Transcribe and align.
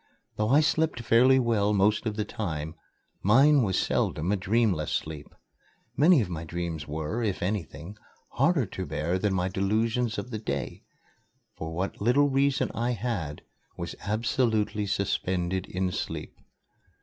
Though 0.35 0.49
I 0.49 0.61
slept 0.61 0.99
fairly 1.01 1.37
well 1.37 1.73
most 1.73 2.07
of 2.07 2.15
the 2.15 2.25
time, 2.25 2.73
mine 3.21 3.61
was 3.61 3.77
seldom 3.77 4.31
a 4.31 4.35
dreamless 4.35 4.91
sleep. 4.91 5.27
Many 5.95 6.21
of 6.21 6.27
my 6.27 6.43
dreams 6.43 6.87
were, 6.87 7.21
if 7.21 7.43
anything, 7.43 7.95
harder 8.29 8.65
to 8.65 8.87
bear 8.87 9.19
than 9.19 9.35
my 9.35 9.47
delusions 9.47 10.17
of 10.17 10.31
the 10.31 10.39
day, 10.39 10.81
for 11.55 11.71
what 11.71 12.01
little 12.01 12.29
reason 12.31 12.71
I 12.73 12.93
had 12.93 13.43
was 13.77 13.95
absolutely 14.01 14.87
suspended 14.87 15.67
in 15.67 15.91
sleep. 15.91 16.35